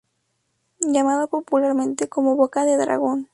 Llamada 0.79 1.27
popularmente 1.27 2.09
como 2.09 2.35
"Boca 2.35 2.65
de 2.65 2.75
dragón". 2.75 3.27